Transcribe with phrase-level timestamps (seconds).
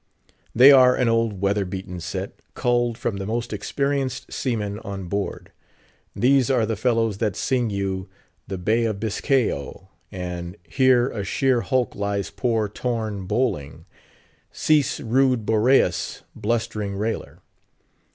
[0.55, 5.51] They are an old weather beaten set, culled from the most experienced seamen on board.
[6.15, 8.09] These are the fellows that sing you
[8.47, 13.85] "The Bay of Biscay Oh!" and "Here a sheer hulk lies poor Torn Bowling!"
[14.51, 17.43] "_Cease, rude Boreas, blustering railer!